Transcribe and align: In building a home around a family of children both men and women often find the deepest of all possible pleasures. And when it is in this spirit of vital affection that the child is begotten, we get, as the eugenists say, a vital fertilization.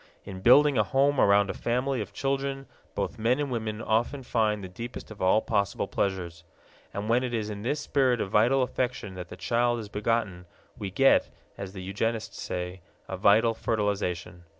In 0.23 0.41
building 0.41 0.79
a 0.79 0.83
home 0.83 1.19
around 1.19 1.51
a 1.51 1.53
family 1.53 2.01
of 2.01 2.11
children 2.11 2.65
both 2.95 3.19
men 3.19 3.39
and 3.39 3.51
women 3.51 3.83
often 3.83 4.23
find 4.23 4.63
the 4.63 4.67
deepest 4.67 5.11
of 5.11 5.21
all 5.21 5.43
possible 5.43 5.87
pleasures. 5.87 6.43
And 6.91 7.07
when 7.07 7.23
it 7.23 7.35
is 7.35 7.51
in 7.51 7.61
this 7.61 7.81
spirit 7.81 8.19
of 8.19 8.31
vital 8.31 8.63
affection 8.63 9.13
that 9.13 9.29
the 9.29 9.37
child 9.37 9.77
is 9.77 9.89
begotten, 9.89 10.47
we 10.75 10.89
get, 10.89 11.29
as 11.55 11.73
the 11.73 11.83
eugenists 11.83 12.41
say, 12.41 12.81
a 13.07 13.15
vital 13.15 13.53
fertilization. 13.53 14.45